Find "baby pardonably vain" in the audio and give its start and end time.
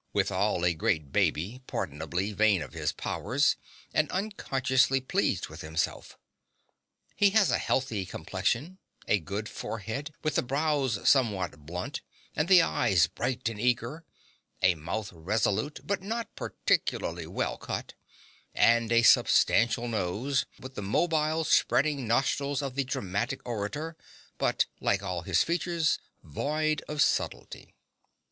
1.11-2.63